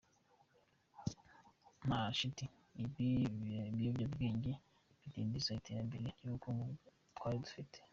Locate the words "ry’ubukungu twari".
6.17-7.37